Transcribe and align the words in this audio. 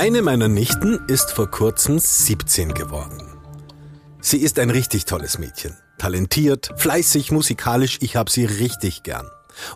Eine 0.00 0.22
meiner 0.22 0.48
Nichten 0.48 0.98
ist 1.08 1.30
vor 1.30 1.50
kurzem 1.50 1.98
17 1.98 2.72
geworden. 2.72 3.20
Sie 4.18 4.38
ist 4.38 4.58
ein 4.58 4.70
richtig 4.70 5.04
tolles 5.04 5.38
Mädchen. 5.38 5.76
Talentiert, 5.98 6.70
fleißig, 6.78 7.32
musikalisch, 7.32 7.98
ich 8.00 8.16
habe 8.16 8.30
sie 8.30 8.46
richtig 8.46 9.02
gern. 9.02 9.26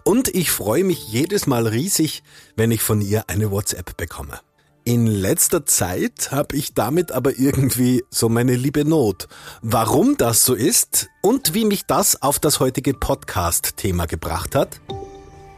Und 0.02 0.34
ich 0.34 0.50
freue 0.50 0.82
mich 0.82 1.06
jedes 1.08 1.46
Mal 1.46 1.66
riesig, 1.66 2.22
wenn 2.56 2.70
ich 2.70 2.80
von 2.80 3.02
ihr 3.02 3.24
eine 3.28 3.50
WhatsApp 3.50 3.98
bekomme. 3.98 4.40
In 4.84 5.06
letzter 5.06 5.66
Zeit 5.66 6.30
habe 6.30 6.56
ich 6.56 6.72
damit 6.72 7.12
aber 7.12 7.38
irgendwie 7.38 8.02
so 8.08 8.30
meine 8.30 8.56
liebe 8.56 8.86
Not. 8.86 9.28
Warum 9.60 10.16
das 10.16 10.42
so 10.42 10.54
ist 10.54 11.10
und 11.20 11.52
wie 11.52 11.66
mich 11.66 11.84
das 11.84 12.22
auf 12.22 12.38
das 12.38 12.60
heutige 12.60 12.94
Podcast-Thema 12.94 14.06
gebracht 14.06 14.54
hat, 14.54 14.80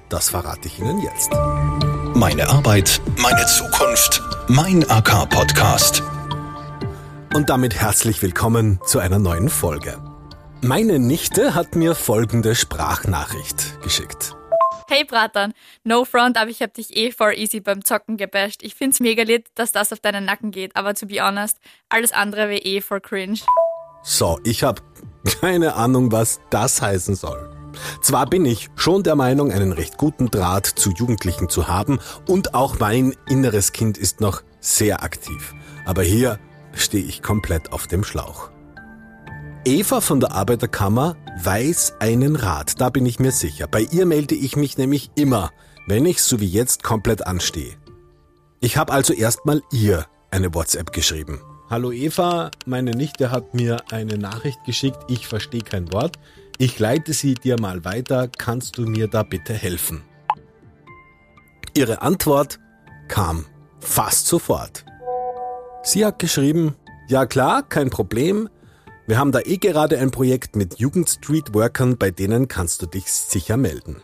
das 0.08 0.30
verrate 0.30 0.66
ich 0.66 0.80
Ihnen 0.80 1.00
jetzt. 1.02 1.30
Meine 2.14 2.48
Arbeit, 2.48 3.00
meine 3.16 3.44
Zukunft, 3.46 4.22
mein 4.48 4.88
AK-Podcast. 4.88 6.04
Und 7.34 7.50
damit 7.50 7.74
herzlich 7.74 8.22
willkommen 8.22 8.78
zu 8.86 9.00
einer 9.00 9.18
neuen 9.18 9.48
Folge. 9.48 9.98
Meine 10.62 11.00
Nichte 11.00 11.54
hat 11.54 11.74
mir 11.74 11.96
folgende 11.96 12.54
Sprachnachricht 12.54 13.82
geschickt. 13.82 14.36
Hey 14.88 15.04
Bratan, 15.04 15.52
no 15.82 16.04
front, 16.04 16.36
aber 16.36 16.48
ich 16.48 16.62
hab 16.62 16.74
dich 16.74 16.96
eh 16.96 17.10
voll 17.10 17.34
easy 17.34 17.58
beim 17.58 17.84
Zocken 17.84 18.16
gebasht. 18.16 18.62
Ich 18.62 18.76
find's 18.76 19.00
mega 19.00 19.24
lit, 19.24 19.46
dass 19.56 19.72
das 19.72 19.92
auf 19.92 19.98
deinen 19.98 20.24
Nacken 20.24 20.52
geht, 20.52 20.76
aber 20.76 20.94
to 20.94 21.06
be 21.06 21.20
honest, 21.20 21.58
alles 21.88 22.12
andere 22.12 22.48
wäre 22.48 22.60
eh 22.60 22.80
voll 22.80 23.00
cringe. 23.00 23.40
So, 24.04 24.38
ich 24.44 24.62
habe 24.62 24.80
keine 25.40 25.74
Ahnung, 25.74 26.12
was 26.12 26.40
das 26.50 26.80
heißen 26.80 27.16
soll. 27.16 27.55
Zwar 28.02 28.26
bin 28.26 28.44
ich 28.44 28.68
schon 28.76 29.02
der 29.02 29.16
Meinung, 29.16 29.52
einen 29.52 29.72
recht 29.72 29.96
guten 29.98 30.30
Draht 30.30 30.66
zu 30.66 30.90
Jugendlichen 30.90 31.48
zu 31.48 31.68
haben 31.68 31.98
und 32.28 32.54
auch 32.54 32.78
mein 32.78 33.14
inneres 33.28 33.72
Kind 33.72 33.98
ist 33.98 34.20
noch 34.20 34.42
sehr 34.60 35.02
aktiv. 35.02 35.54
Aber 35.84 36.02
hier 36.02 36.38
stehe 36.72 37.04
ich 37.04 37.22
komplett 37.22 37.72
auf 37.72 37.86
dem 37.86 38.04
Schlauch. 38.04 38.50
Eva 39.64 40.00
von 40.00 40.20
der 40.20 40.32
Arbeiterkammer 40.32 41.16
weiß 41.42 41.94
einen 41.98 42.36
Rat, 42.36 42.80
da 42.80 42.88
bin 42.88 43.04
ich 43.04 43.18
mir 43.18 43.32
sicher. 43.32 43.66
Bei 43.66 43.80
ihr 43.80 44.06
melde 44.06 44.36
ich 44.36 44.56
mich 44.56 44.78
nämlich 44.78 45.10
immer, 45.16 45.50
wenn 45.86 46.06
ich 46.06 46.22
so 46.22 46.40
wie 46.40 46.46
jetzt 46.46 46.82
komplett 46.82 47.26
anstehe. 47.26 47.74
Ich 48.60 48.76
habe 48.76 48.92
also 48.92 49.12
erstmal 49.12 49.62
ihr 49.72 50.06
eine 50.30 50.54
WhatsApp 50.54 50.92
geschrieben. 50.92 51.40
Hallo 51.68 51.90
Eva, 51.90 52.52
meine 52.64 52.92
Nichte 52.92 53.32
hat 53.32 53.54
mir 53.54 53.82
eine 53.90 54.18
Nachricht 54.18 54.62
geschickt, 54.64 54.98
ich 55.08 55.26
verstehe 55.26 55.62
kein 55.62 55.92
Wort. 55.92 56.16
Ich 56.58 56.78
leite 56.78 57.12
sie 57.12 57.34
dir 57.34 57.60
mal 57.60 57.84
weiter, 57.84 58.28
kannst 58.28 58.78
du 58.78 58.86
mir 58.86 59.08
da 59.08 59.22
bitte 59.22 59.52
helfen? 59.52 60.02
Ihre 61.74 62.00
Antwort 62.00 62.58
kam 63.08 63.44
fast 63.78 64.26
sofort. 64.26 64.86
Sie 65.82 66.04
hat 66.04 66.18
geschrieben, 66.18 66.74
ja 67.08 67.26
klar, 67.26 67.62
kein 67.62 67.90
Problem, 67.90 68.48
wir 69.06 69.18
haben 69.18 69.32
da 69.32 69.40
eh 69.40 69.58
gerade 69.58 69.98
ein 69.98 70.10
Projekt 70.10 70.56
mit 70.56 70.78
Jugendstreetworkern, 70.78 71.98
bei 71.98 72.10
denen 72.10 72.48
kannst 72.48 72.80
du 72.80 72.86
dich 72.86 73.12
sicher 73.12 73.58
melden. 73.58 74.02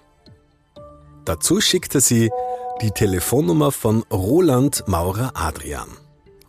Dazu 1.25 1.61
schickte 1.61 2.01
sie 2.01 2.31
die 2.83 2.91
Telefonnummer 2.91 3.73
von 3.73 4.05
Roland 4.13 4.85
Maurer 4.87 5.33
Adrian. 5.35 5.89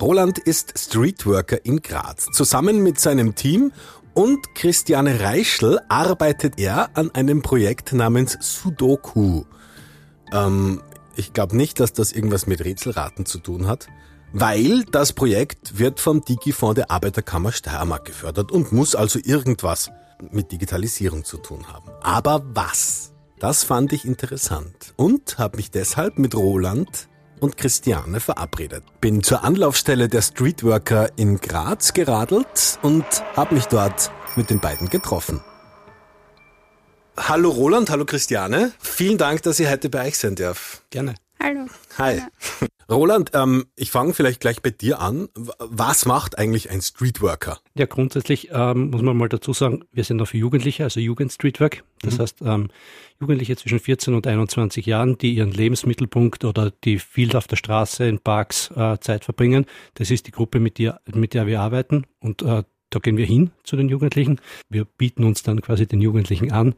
Roland 0.01 0.37
ist 0.37 0.77
Streetworker 0.77 1.65
in 1.65 1.81
Graz. 1.81 2.27
Zusammen 2.33 2.83
mit 2.83 2.99
seinem 2.99 3.35
Team 3.35 3.71
und 4.13 4.55
Christiane 4.55 5.19
Reischl 5.19 5.79
arbeitet 5.89 6.59
er 6.59 6.95
an 6.97 7.11
einem 7.11 7.41
Projekt 7.41 7.93
namens 7.93 8.37
Sudoku. 8.39 9.43
Ähm, 10.31 10.81
ich 11.15 11.33
glaube 11.33 11.55
nicht, 11.55 11.79
dass 11.79 11.93
das 11.93 12.11
irgendwas 12.11 12.47
mit 12.47 12.63
Rätselraten 12.63 13.25
zu 13.25 13.39
tun 13.39 13.67
hat 13.67 13.87
weil 14.33 14.83
das 14.85 15.13
Projekt 15.13 15.77
wird 15.77 15.99
vom 15.99 16.25
Digifonds 16.25 16.75
der 16.75 16.91
Arbeiterkammer 16.91 17.51
Steiermark 17.51 18.05
gefördert 18.05 18.51
und 18.51 18.71
muss 18.71 18.95
also 18.95 19.19
irgendwas 19.23 19.91
mit 20.31 20.51
Digitalisierung 20.51 21.23
zu 21.23 21.37
tun 21.37 21.67
haben. 21.71 21.91
Aber 22.01 22.43
was? 22.53 23.13
Das 23.39 23.63
fand 23.63 23.93
ich 23.93 24.05
interessant 24.05 24.93
und 24.95 25.37
habe 25.37 25.57
mich 25.57 25.69
deshalb 25.69 26.17
mit 26.17 26.33
Roland 26.35 27.07
und 27.43 27.57
Christiane 27.57 28.19
verabredet. 28.19 28.83
Bin 29.01 29.21
zur 29.21 29.43
Anlaufstelle 29.43 30.07
der 30.07 30.21
Streetworker 30.21 31.09
in 31.17 31.37
Graz 31.39 31.93
geradelt 31.93 32.79
und 32.81 33.05
habe 33.35 33.55
mich 33.55 33.65
dort 33.65 34.11
mit 34.35 34.49
den 34.49 34.59
beiden 34.59 34.89
getroffen. 34.89 35.41
Hallo 37.17 37.51
Roland, 37.51 37.91
hallo 37.91 38.05
Christiane. 38.05 38.71
Vielen 38.79 39.19
Dank, 39.19 39.43
dass 39.43 39.59
ich 39.59 39.69
heute 39.69 39.89
bei 39.89 40.07
euch 40.07 40.17
sein 40.17 40.35
darf. 40.35 40.81
Gerne. 40.89 41.15
Hallo. 41.43 41.65
Hi. 41.97 42.21
Roland, 42.89 43.31
ähm, 43.33 43.65
ich 43.75 43.91
fange 43.91 44.13
vielleicht 44.13 44.39
gleich 44.39 44.61
bei 44.61 44.69
dir 44.69 45.01
an. 45.01 45.27
Was 45.59 46.05
macht 46.05 46.37
eigentlich 46.37 46.69
ein 46.69 46.81
Streetworker? 46.81 47.59
Ja, 47.75 47.85
grundsätzlich 47.85 48.49
ähm, 48.53 48.91
muss 48.91 49.01
man 49.01 49.17
mal 49.17 49.27
dazu 49.27 49.51
sagen, 49.51 49.83
wir 49.91 50.05
sind 50.05 50.17
noch 50.17 50.29
für 50.29 50.37
Jugendliche, 50.37 50.85
also 50.85 51.01
Jugendstreetwork. 51.01 51.83
Das 52.01 52.17
mhm. 52.17 52.21
heißt, 52.21 52.41
ähm, 52.45 52.69
Jugendliche 53.19 53.57
zwischen 53.57 53.79
14 53.79 54.13
und 54.13 54.25
21 54.25 54.85
Jahren, 54.85 55.17
die 55.17 55.33
ihren 55.33 55.51
Lebensmittelpunkt 55.51 56.45
oder 56.45 56.71
die 56.85 56.97
viel 56.97 57.35
auf 57.35 57.47
der 57.47 57.57
Straße, 57.57 58.05
in 58.05 58.19
Parks 58.19 58.71
äh, 58.71 58.97
Zeit 59.01 59.25
verbringen. 59.25 59.65
Das 59.95 60.11
ist 60.11 60.27
die 60.27 60.31
Gruppe, 60.31 60.61
mit 60.61 60.77
der, 60.77 61.01
mit 61.13 61.33
der 61.33 61.45
wir 61.45 61.59
arbeiten. 61.59 62.05
Und 62.21 62.41
äh, 62.41 62.63
da 62.93 62.99
gehen 62.99 63.17
wir 63.17 63.25
hin 63.25 63.51
zu 63.63 63.75
den 63.75 63.89
Jugendlichen. 63.89 64.39
Wir 64.69 64.85
bieten 64.85 65.23
uns 65.23 65.43
dann 65.43 65.61
quasi 65.61 65.87
den 65.87 66.01
Jugendlichen 66.01 66.51
an 66.51 66.75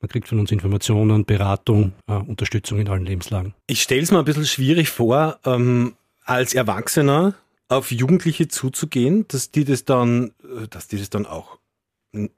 man 0.00 0.08
kriegt 0.08 0.28
von 0.28 0.38
uns 0.38 0.52
Informationen, 0.52 1.24
Beratung, 1.24 1.92
äh, 2.06 2.12
Unterstützung 2.12 2.78
in 2.78 2.88
allen 2.88 3.04
Lebenslagen. 3.04 3.54
Ich 3.66 3.82
stelle 3.82 4.02
es 4.02 4.10
mir 4.10 4.18
ein 4.20 4.24
bisschen 4.24 4.46
schwierig 4.46 4.90
vor, 4.90 5.38
ähm, 5.44 5.94
als 6.24 6.54
Erwachsener 6.54 7.34
auf 7.68 7.90
Jugendliche 7.90 8.48
zuzugehen, 8.48 9.26
dass 9.28 9.50
die 9.50 9.64
das 9.64 9.84
dann, 9.84 10.32
äh, 10.44 10.68
dass 10.68 10.88
die 10.88 10.98
das 10.98 11.10
dann 11.10 11.26
auch 11.26 11.58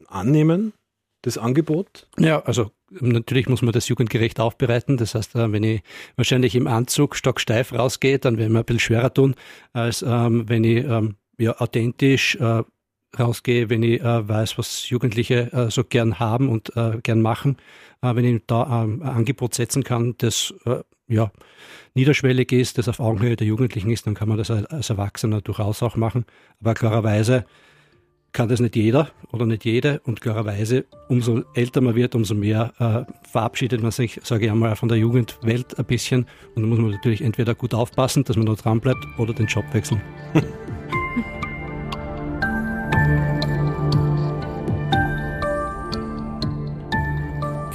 annehmen, 0.08 0.72
das 1.22 1.38
Angebot? 1.38 2.08
Ja, 2.18 2.40
also 2.42 2.70
natürlich 2.90 3.48
muss 3.48 3.62
man 3.62 3.72
das 3.72 3.88
jugendgerecht 3.88 4.40
aufbereiten. 4.40 4.96
Das 4.96 5.14
heißt, 5.14 5.34
äh, 5.36 5.52
wenn 5.52 5.62
ich 5.62 5.82
wahrscheinlich 6.16 6.54
im 6.54 6.66
Anzug 6.66 7.14
stocksteif 7.14 7.72
rausgehe, 7.72 8.18
dann 8.18 8.38
werden 8.38 8.52
wir 8.52 8.60
ein 8.60 8.64
bisschen 8.64 8.80
schwerer 8.80 9.12
tun, 9.12 9.34
als 9.72 10.02
ähm, 10.02 10.48
wenn 10.48 10.64
ich 10.64 10.84
ähm, 10.84 11.16
ja, 11.38 11.60
authentisch 11.60 12.36
äh, 12.36 12.62
rausgehe, 13.18 13.70
wenn 13.70 13.82
ich 13.82 14.00
äh, 14.00 14.28
weiß, 14.28 14.58
was 14.58 14.88
Jugendliche 14.88 15.52
äh, 15.52 15.70
so 15.70 15.84
gern 15.84 16.18
haben 16.18 16.48
und 16.48 16.74
äh, 16.76 16.98
gern 17.02 17.22
machen, 17.22 17.56
äh, 18.02 18.14
wenn 18.14 18.24
ich 18.24 18.42
da 18.46 18.84
ähm, 18.84 19.02
ein 19.02 19.08
Angebot 19.08 19.54
setzen 19.54 19.84
kann, 19.84 20.14
das 20.18 20.54
äh, 20.64 20.80
ja 21.08 21.30
niederschwellig 21.94 22.52
ist, 22.52 22.78
das 22.78 22.88
auf 22.88 23.00
Augenhöhe 23.00 23.36
der 23.36 23.46
Jugendlichen 23.46 23.90
ist, 23.90 24.06
dann 24.06 24.14
kann 24.14 24.28
man 24.28 24.38
das 24.38 24.50
als 24.50 24.90
Erwachsener 24.90 25.40
durchaus 25.40 25.82
auch 25.82 25.96
machen. 25.96 26.24
Aber 26.60 26.74
klarerweise 26.74 27.44
kann 28.32 28.48
das 28.48 28.60
nicht 28.60 28.76
jeder 28.76 29.10
oder 29.32 29.44
nicht 29.44 29.64
jede 29.64 30.00
und 30.04 30.20
klarerweise, 30.20 30.84
umso 31.08 31.42
älter 31.54 31.80
man 31.80 31.96
wird, 31.96 32.14
umso 32.14 32.34
mehr 32.34 32.72
äh, 32.78 33.28
verabschiedet 33.28 33.82
man 33.82 33.90
sich, 33.90 34.20
sage 34.22 34.46
ich 34.46 34.52
einmal, 34.52 34.76
von 34.76 34.88
der 34.88 34.98
Jugendwelt 34.98 35.78
ein 35.78 35.84
bisschen 35.84 36.26
und 36.54 36.62
dann 36.62 36.68
muss 36.68 36.78
man 36.78 36.90
natürlich 36.90 37.22
entweder 37.22 37.56
gut 37.56 37.74
aufpassen, 37.74 38.24
dass 38.24 38.36
man 38.36 38.46
da 38.46 38.54
dran 38.54 38.80
bleibt 38.80 39.04
oder 39.18 39.32
den 39.32 39.46
Job 39.46 39.64
wechseln. 39.72 40.00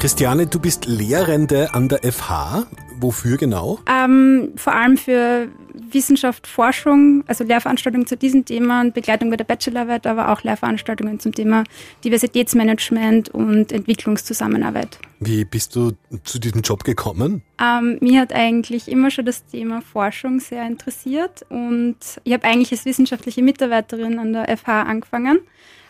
Christiane, 0.06 0.46
du 0.46 0.60
bist 0.60 0.86
Lehrende 0.86 1.74
an 1.74 1.90
der 1.90 2.04
FH. 2.04 2.68
Wofür 3.00 3.38
genau? 3.38 3.80
Ähm, 3.90 4.52
vor 4.56 4.76
allem 4.76 4.98
für 4.98 5.48
Wissenschaft, 5.74 6.46
Forschung, 6.46 7.24
also 7.26 7.44
Lehrveranstaltungen 7.44 8.06
zu 8.06 8.16
diesem 8.16 8.46
Thema 8.46 8.82
und 8.82 8.94
Begleitung 8.94 9.32
bei 9.32 9.36
der 9.36 9.46
Bachelorarbeit, 9.46 10.06
aber 10.06 10.32
auch 10.32 10.44
Lehrveranstaltungen 10.44 11.20
zum 11.20 11.34
Thema 11.34 11.64
Diversitätsmanagement 12.04 13.30
und 13.30 13.72
Entwicklungszusammenarbeit. 13.72 15.00
Wie 15.22 15.44
bist 15.44 15.76
du 15.76 15.94
zu 16.24 16.38
diesem 16.38 16.62
Job 16.62 16.84
gekommen? 16.84 17.42
Ähm, 17.60 17.98
mir 18.00 18.22
hat 18.22 18.32
eigentlich 18.32 18.88
immer 18.88 19.10
schon 19.10 19.26
das 19.26 19.44
Thema 19.48 19.82
Forschung 19.82 20.40
sehr 20.40 20.68
interessiert 20.68 21.48
und 21.50 21.98
ich 22.24 22.32
habe 22.32 22.44
eigentlich 22.44 22.72
als 22.72 22.86
wissenschaftliche 22.86 23.42
Mitarbeiterin 23.42 24.20
an 24.20 24.34
der 24.34 24.56
FH 24.56 24.84
angefangen 24.84 25.40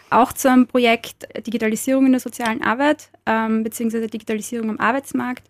auch 0.10 0.34
zu 0.34 0.50
einem 0.50 0.68
Projekt 0.68 1.28
Digitalisierung 1.46 2.06
in 2.06 2.12
der 2.14 2.22
sozialen 2.22 2.62
Arbeit 2.62 3.10
ähm, 3.26 3.64
beziehungsweise 3.64 4.08
Digitalisierung 4.08 4.70
am 4.70 4.80
Arbeitsmarkt 4.80 5.44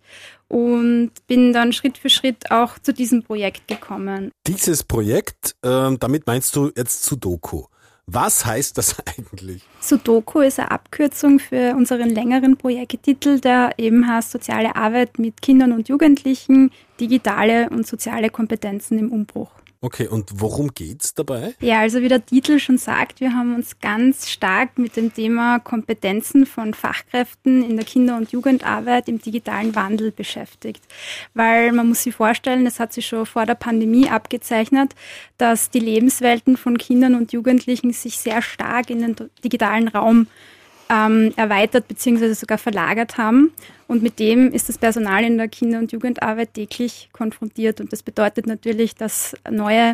und 0.47 1.11
bin 1.27 1.53
dann 1.53 1.73
Schritt 1.73 1.97
für 1.97 2.09
Schritt 2.09 2.51
auch 2.51 2.79
zu 2.79 2.93
diesem 2.93 3.23
Projekt 3.23 3.67
gekommen. 3.67 4.31
Dieses 4.47 4.83
Projekt, 4.83 5.55
äh, 5.63 5.95
damit 5.97 6.27
meinst 6.27 6.55
du 6.55 6.71
jetzt 6.75 7.03
Sudoku. 7.03 7.65
Was 8.07 8.45
heißt 8.45 8.77
das 8.77 8.95
eigentlich? 9.17 9.63
Sudoku 9.79 10.41
ist 10.41 10.59
eine 10.59 10.71
Abkürzung 10.71 11.39
für 11.39 11.75
unseren 11.75 12.09
längeren 12.09 12.55
Projekttitel, 12.55 13.39
der 13.39 13.71
eben 13.77 14.07
heißt 14.07 14.31
Soziale 14.31 14.75
Arbeit 14.75 15.17
mit 15.17 15.41
Kindern 15.41 15.71
und 15.71 15.89
Jugendlichen 15.89 16.71
digitale 16.99 17.69
und 17.69 17.87
soziale 17.87 18.29
Kompetenzen 18.29 18.99
im 18.99 19.11
Umbruch. 19.11 19.51
Okay, 19.85 20.07
und 20.07 20.41
worum 20.41 20.73
geht's 20.73 21.13
dabei? 21.13 21.53
Ja, 21.59 21.81
also 21.81 22.01
wie 22.01 22.07
der 22.07 22.25
Titel 22.25 22.57
schon 22.57 22.79
sagt, 22.79 23.19
wir 23.19 23.33
haben 23.33 23.53
uns 23.53 23.79
ganz 23.79 24.31
stark 24.31 24.79
mit 24.79 24.95
dem 24.95 25.13
Thema 25.13 25.59
Kompetenzen 25.59 26.47
von 26.47 26.73
Fachkräften 26.73 27.63
in 27.63 27.75
der 27.75 27.85
Kinder- 27.85 28.17
und 28.17 28.31
Jugendarbeit 28.31 29.07
im 29.07 29.19
digitalen 29.19 29.75
Wandel 29.75 30.11
beschäftigt. 30.11 30.83
Weil 31.35 31.71
man 31.71 31.87
muss 31.87 32.01
sich 32.01 32.15
vorstellen, 32.15 32.65
es 32.65 32.79
hat 32.79 32.93
sich 32.93 33.05
schon 33.05 33.27
vor 33.27 33.45
der 33.45 33.53
Pandemie 33.53 34.09
abgezeichnet, 34.09 34.95
dass 35.37 35.69
die 35.69 35.81
Lebenswelten 35.81 36.57
von 36.57 36.79
Kindern 36.79 37.13
und 37.13 37.31
Jugendlichen 37.31 37.93
sich 37.93 38.17
sehr 38.17 38.41
stark 38.41 38.89
in 38.89 39.01
den 39.01 39.15
digitalen 39.43 39.87
Raum 39.87 40.25
ähm, 40.89 41.33
erweitert 41.35 41.87
bzw. 41.87 42.33
sogar 42.33 42.57
verlagert 42.57 43.17
haben. 43.17 43.51
Und 43.87 44.03
mit 44.03 44.19
dem 44.19 44.51
ist 44.51 44.69
das 44.69 44.77
Personal 44.77 45.23
in 45.23 45.37
der 45.37 45.47
Kinder- 45.47 45.79
und 45.79 45.91
Jugendarbeit 45.91 46.53
täglich 46.53 47.09
konfrontiert. 47.11 47.79
Und 47.81 47.91
das 47.93 48.03
bedeutet 48.03 48.47
natürlich, 48.47 48.95
dass 48.95 49.35
neue 49.49 49.93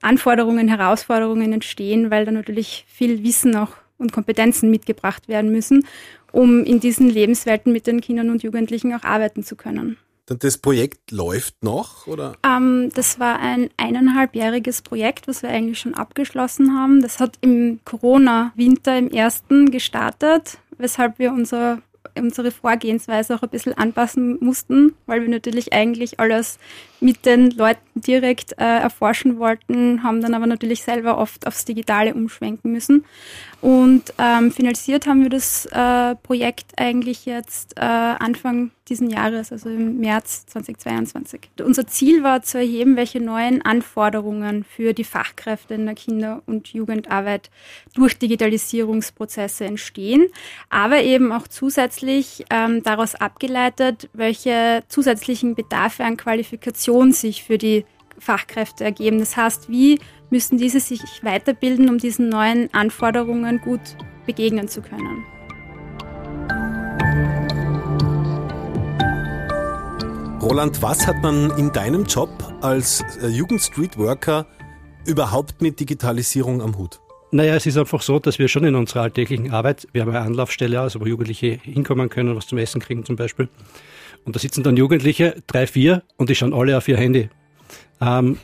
Anforderungen, 0.00 0.68
Herausforderungen 0.68 1.52
entstehen, 1.52 2.10
weil 2.10 2.24
da 2.24 2.32
natürlich 2.32 2.84
viel 2.88 3.22
Wissen 3.22 3.56
auch 3.56 3.72
und 3.98 4.12
Kompetenzen 4.12 4.70
mitgebracht 4.70 5.28
werden 5.28 5.50
müssen, 5.50 5.84
um 6.30 6.62
in 6.64 6.78
diesen 6.78 7.08
Lebenswelten 7.08 7.72
mit 7.72 7.86
den 7.86 8.00
Kindern 8.00 8.30
und 8.30 8.42
Jugendlichen 8.42 8.94
auch 8.94 9.02
arbeiten 9.02 9.42
zu 9.42 9.56
können. 9.56 9.96
Das 10.28 10.58
Projekt 10.58 11.10
läuft 11.10 11.62
noch, 11.62 12.06
oder? 12.06 12.36
Ähm, 12.44 12.90
das 12.94 13.18
war 13.18 13.38
ein 13.38 13.70
eineinhalbjähriges 13.76 14.82
Projekt, 14.82 15.26
was 15.26 15.42
wir 15.42 15.50
eigentlich 15.50 15.78
schon 15.78 15.94
abgeschlossen 15.94 16.76
haben. 16.78 17.00
Das 17.00 17.18
hat 17.18 17.38
im 17.40 17.80
Corona-Winter 17.84 18.98
im 18.98 19.10
ersten 19.10 19.70
gestartet, 19.70 20.58
weshalb 20.76 21.18
wir 21.18 21.32
unser 21.32 21.78
unsere 22.16 22.50
Vorgehensweise 22.50 23.34
auch 23.34 23.42
ein 23.42 23.48
bisschen 23.48 23.74
anpassen 23.74 24.38
mussten, 24.40 24.94
weil 25.06 25.22
wir 25.22 25.28
natürlich 25.28 25.72
eigentlich 25.72 26.18
alles 26.18 26.58
mit 27.00 27.26
den 27.26 27.50
Leuten 27.50 27.80
direkt 28.00 28.52
äh, 28.52 28.64
erforschen 28.64 29.38
wollten, 29.38 30.02
haben 30.02 30.20
dann 30.20 30.34
aber 30.34 30.46
natürlich 30.46 30.82
selber 30.82 31.18
oft 31.18 31.46
aufs 31.46 31.64
Digitale 31.64 32.14
umschwenken 32.14 32.72
müssen. 32.72 33.04
Und 33.60 34.14
ähm, 34.18 34.52
finalisiert 34.52 35.06
haben 35.06 35.22
wir 35.22 35.30
das 35.30 35.66
äh, 35.66 36.14
Projekt 36.16 36.72
eigentlich 36.76 37.26
jetzt 37.26 37.76
äh, 37.76 37.80
Anfang 37.80 38.70
diesen 38.88 39.10
Jahres, 39.10 39.52
also 39.52 39.68
im 39.68 39.98
März 39.98 40.46
2022. 40.46 41.40
Unser 41.62 41.86
Ziel 41.86 42.22
war 42.22 42.42
zu 42.42 42.58
erheben, 42.58 42.96
welche 42.96 43.20
neuen 43.20 43.62
Anforderungen 43.62 44.64
für 44.64 44.94
die 44.94 45.04
Fachkräfte 45.04 45.74
in 45.74 45.86
der 45.86 45.94
Kinder- 45.94 46.42
und 46.46 46.68
Jugendarbeit 46.68 47.50
durch 47.94 48.18
Digitalisierungsprozesse 48.18 49.64
entstehen, 49.64 50.28
aber 50.70 51.02
eben 51.02 51.32
auch 51.32 51.48
zusätzlich 51.48 52.44
ähm, 52.50 52.82
daraus 52.82 53.14
abgeleitet, 53.14 54.08
welche 54.12 54.84
zusätzlichen 54.88 55.54
Bedarfe 55.54 56.04
an 56.04 56.16
Qualifikation 56.88 57.12
sich 57.12 57.44
für 57.44 57.58
die 57.58 57.84
Fachkräfte 58.18 58.84
ergeben. 58.84 59.18
Das 59.18 59.36
heißt, 59.36 59.68
wie 59.68 59.98
müssen 60.30 60.58
diese 60.58 60.80
sich 60.80 61.00
weiterbilden, 61.22 61.88
um 61.88 61.98
diesen 61.98 62.28
neuen 62.28 62.72
Anforderungen 62.72 63.60
gut 63.60 63.80
begegnen 64.26 64.68
zu 64.68 64.82
können. 64.82 65.24
Roland, 70.42 70.80
was 70.82 71.06
hat 71.06 71.16
man 71.22 71.50
in 71.58 71.72
deinem 71.72 72.04
Job 72.04 72.30
als 72.60 73.02
äh, 73.22 73.28
Jugendstreetworker 73.28 74.46
überhaupt 75.06 75.60
mit 75.60 75.80
Digitalisierung 75.80 76.62
am 76.62 76.78
Hut? 76.78 77.00
Naja, 77.30 77.54
es 77.54 77.66
ist 77.66 77.76
einfach 77.76 78.00
so, 78.00 78.18
dass 78.18 78.38
wir 78.38 78.48
schon 78.48 78.64
in 78.64 78.74
unserer 78.74 79.02
alltäglichen 79.02 79.52
Arbeit, 79.52 79.86
wir 79.92 80.02
haben 80.02 80.10
eine 80.10 80.20
Anlaufstelle, 80.20 80.80
also 80.80 81.00
wo 81.00 81.06
Jugendliche 81.06 81.58
hinkommen 81.62 82.08
können, 82.08 82.34
was 82.34 82.46
zum 82.46 82.56
Essen 82.58 82.80
kriegen 82.80 83.04
zum 83.04 83.16
Beispiel. 83.16 83.48
Und 84.24 84.36
da 84.36 84.40
sitzen 84.40 84.62
dann 84.62 84.76
Jugendliche, 84.76 85.42
drei, 85.46 85.66
vier, 85.66 86.02
und 86.16 86.30
die 86.30 86.34
schauen 86.34 86.52
alle 86.52 86.76
auf 86.76 86.88
ihr 86.88 86.96
Handy. 86.96 87.28
Ähm, 88.00 88.38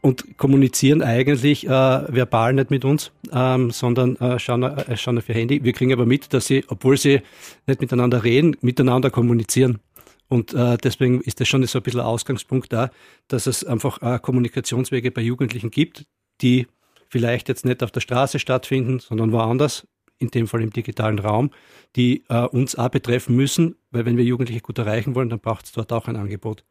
und 0.00 0.38
kommunizieren 0.38 1.02
eigentlich 1.02 1.66
äh, 1.66 1.70
verbal 1.70 2.52
nicht 2.52 2.70
mit 2.70 2.84
uns, 2.84 3.10
ähm, 3.32 3.70
sondern 3.70 4.16
äh, 4.16 4.38
schauen, 4.38 4.62
äh, 4.62 4.96
schauen 4.96 5.18
auf 5.18 5.28
ihr 5.28 5.34
Handy. 5.34 5.64
Wir 5.64 5.72
kriegen 5.72 5.92
aber 5.92 6.06
mit, 6.06 6.32
dass 6.32 6.46
sie, 6.46 6.64
obwohl 6.68 6.96
sie 6.96 7.20
nicht 7.66 7.80
miteinander 7.80 8.22
reden, 8.22 8.56
miteinander 8.60 9.10
kommunizieren. 9.10 9.80
Und 10.28 10.54
äh, 10.54 10.76
deswegen 10.78 11.20
ist 11.22 11.40
das 11.40 11.48
schon 11.48 11.64
so 11.64 11.78
ein 11.78 11.82
bisschen 11.82 12.00
Ausgangspunkt 12.00 12.72
da, 12.72 12.90
dass 13.28 13.46
es 13.46 13.64
einfach 13.64 14.00
äh, 14.02 14.18
Kommunikationswege 14.18 15.10
bei 15.10 15.22
Jugendlichen 15.22 15.70
gibt, 15.70 16.04
die 16.42 16.66
vielleicht 17.08 17.48
jetzt 17.48 17.64
nicht 17.64 17.82
auf 17.82 17.90
der 17.90 18.00
Straße 18.00 18.38
stattfinden, 18.38 19.00
sondern 19.00 19.32
woanders, 19.32 19.86
in 20.18 20.30
dem 20.30 20.46
Fall 20.46 20.62
im 20.62 20.70
digitalen 20.70 21.18
Raum, 21.18 21.50
die 21.96 22.24
äh, 22.28 22.42
uns 22.46 22.76
auch 22.76 22.88
betreffen 22.88 23.36
müssen, 23.36 23.76
weil 23.90 24.04
wenn 24.04 24.16
wir 24.16 24.24
Jugendliche 24.24 24.60
gut 24.60 24.78
erreichen 24.78 25.14
wollen, 25.14 25.28
dann 25.28 25.40
braucht 25.40 25.66
es 25.66 25.72
dort 25.72 25.92
auch 25.92 26.08
ein 26.08 26.16
Angebot. 26.16 26.64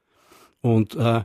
Und 0.61 0.95
äh, 0.95 1.23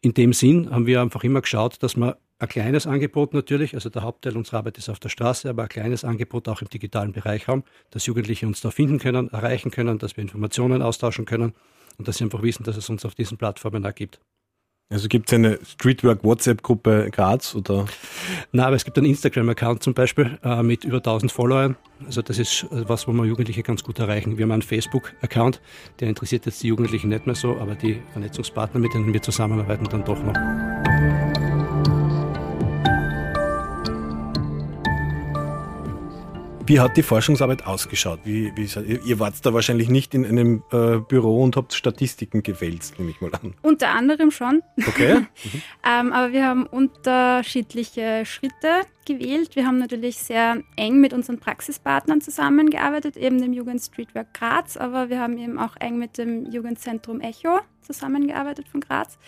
in 0.00 0.14
dem 0.14 0.32
Sinn 0.32 0.70
haben 0.70 0.86
wir 0.86 1.00
einfach 1.02 1.24
immer 1.24 1.40
geschaut, 1.40 1.82
dass 1.82 1.96
wir 1.96 2.16
ein 2.38 2.48
kleines 2.48 2.86
Angebot 2.86 3.34
natürlich, 3.34 3.74
also 3.74 3.90
der 3.90 4.02
Hauptteil 4.02 4.36
unserer 4.36 4.58
Arbeit 4.58 4.78
ist 4.78 4.88
auf 4.88 4.98
der 4.98 5.10
Straße, 5.10 5.48
aber 5.48 5.64
ein 5.64 5.68
kleines 5.68 6.04
Angebot 6.04 6.48
auch 6.48 6.62
im 6.62 6.68
digitalen 6.68 7.12
Bereich 7.12 7.48
haben, 7.48 7.64
dass 7.90 8.06
Jugendliche 8.06 8.46
uns 8.46 8.62
da 8.62 8.70
finden 8.70 8.98
können, 8.98 9.28
erreichen 9.28 9.70
können, 9.70 9.98
dass 9.98 10.16
wir 10.16 10.22
Informationen 10.22 10.80
austauschen 10.80 11.26
können 11.26 11.52
und 11.98 12.08
dass 12.08 12.16
sie 12.16 12.24
einfach 12.24 12.42
wissen, 12.42 12.64
dass 12.64 12.78
es 12.78 12.88
uns 12.88 13.04
auf 13.04 13.14
diesen 13.14 13.36
Plattformen 13.36 13.84
auch 13.84 13.94
gibt. 13.94 14.20
Also 14.92 15.06
gibt 15.06 15.30
es 15.30 15.34
eine 15.34 15.60
Streetwork 15.64 16.24
WhatsApp-Gruppe 16.24 17.10
Graz 17.12 17.54
oder? 17.54 17.86
Na, 18.50 18.66
aber 18.66 18.74
es 18.74 18.84
gibt 18.84 18.98
einen 18.98 19.06
Instagram-Account 19.06 19.84
zum 19.84 19.94
Beispiel 19.94 20.36
äh, 20.42 20.64
mit 20.64 20.82
über 20.82 20.96
1000 20.96 21.30
Followern. 21.30 21.76
Also 22.04 22.22
das 22.22 22.40
ist 22.40 22.64
äh, 22.64 22.88
was, 22.88 23.06
wo 23.06 23.12
wir 23.12 23.24
Jugendliche 23.24 23.62
ganz 23.62 23.84
gut 23.84 24.00
erreichen. 24.00 24.36
Wir 24.36 24.42
haben 24.42 24.50
einen 24.50 24.62
Facebook-Account, 24.62 25.60
der 26.00 26.08
interessiert 26.08 26.44
jetzt 26.44 26.60
die 26.64 26.66
Jugendlichen 26.66 27.08
nicht 27.08 27.24
mehr 27.24 27.36
so, 27.36 27.56
aber 27.58 27.76
die 27.76 28.02
Vernetzungspartner, 28.12 28.80
mit 28.80 28.92
denen 28.92 29.12
wir 29.12 29.22
zusammenarbeiten, 29.22 29.84
dann 29.84 30.04
doch 30.04 30.20
noch. 30.24 30.69
Wie 36.70 36.78
hat 36.78 36.96
die 36.96 37.02
Forschungsarbeit 37.02 37.66
ausgeschaut? 37.66 38.20
Wie, 38.22 38.52
wie, 38.54 38.68
ihr 39.04 39.18
wart 39.18 39.44
da 39.44 39.52
wahrscheinlich 39.52 39.88
nicht 39.88 40.14
in 40.14 40.24
einem 40.24 40.62
äh, 40.70 40.98
Büro 40.98 41.42
und 41.42 41.56
habt 41.56 41.74
Statistiken 41.74 42.44
gewälzt, 42.44 42.96
nehme 42.96 43.10
ich 43.10 43.20
mal 43.20 43.34
an. 43.34 43.54
Unter 43.62 43.88
anderem 43.88 44.30
schon. 44.30 44.62
Okay. 44.86 45.26
Mhm. 45.42 45.62
ähm, 45.84 46.12
aber 46.12 46.32
wir 46.32 46.44
haben 46.44 46.66
unterschiedliche 46.66 48.24
Schritte 48.26 48.82
gewählt. 49.10 49.56
Wir 49.56 49.66
haben 49.66 49.78
natürlich 49.78 50.18
sehr 50.18 50.62
eng 50.76 51.00
mit 51.00 51.12
unseren 51.12 51.38
Praxispartnern 51.38 52.20
zusammengearbeitet, 52.20 53.16
eben 53.16 53.40
dem 53.40 53.52
Jugend 53.52 53.80
Streetwork 53.80 54.32
Graz, 54.34 54.76
aber 54.76 55.10
wir 55.10 55.18
haben 55.18 55.36
eben 55.38 55.58
auch 55.58 55.76
eng 55.76 55.98
mit 55.98 56.18
dem 56.18 56.46
Jugendzentrum 56.50 57.20
Echo 57.20 57.60
zusammengearbeitet 57.92 58.68
von 58.68 58.80
Graz. 58.80 59.18